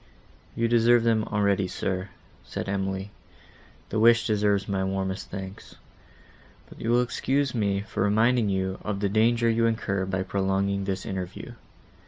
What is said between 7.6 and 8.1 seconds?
for